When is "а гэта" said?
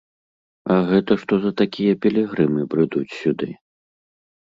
0.75-1.17